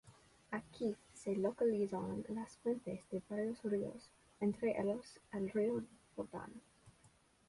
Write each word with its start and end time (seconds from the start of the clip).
Aquí 0.49 0.95
se 1.13 1.35
localizan 1.35 2.23
las 2.29 2.57
fuentes 2.57 3.07
de 3.11 3.21
varios 3.29 3.61
ríos, 3.63 4.09
entre 4.39 4.71
ellos 4.81 5.19
el 5.31 5.47
río 5.51 5.83
Jordán. 6.15 6.53